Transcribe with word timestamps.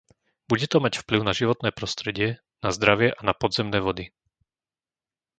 Bude 0.49 0.65
to 0.71 0.77
mať 0.83 0.93
vplyv 1.05 1.21
na 1.21 1.29
životné 1.39 1.69
prostredie, 1.79 2.29
na 2.65 2.69
zdravie 2.77 3.09
a 3.13 3.21
na 3.29 3.33
podzemné 3.41 3.79
vody. 3.85 4.05